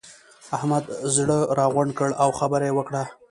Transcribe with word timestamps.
احمد 0.57 0.83
زړه 1.15 1.37
راغونډ 1.59 1.91
کړ؛ 1.99 2.09
او 2.23 2.29
خبره 2.39 2.63
يې 2.67 2.73
وکړه. 2.75 3.03